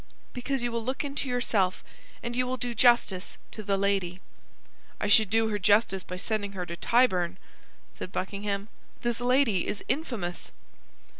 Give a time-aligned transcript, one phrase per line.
[0.33, 1.83] "Because you will look into yourself,
[2.23, 4.19] and you will do justice to the lady."
[4.99, 7.37] "I should do her justice by sending her to Tyburn,"
[7.93, 8.69] said Buckingham.
[9.03, 10.51] "This lady is infamous."